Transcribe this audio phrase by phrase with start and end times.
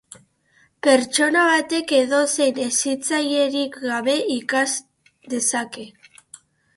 [0.85, 4.65] Pertsona batek edozein hezitzailerik gabe ikas
[5.35, 5.87] dezake.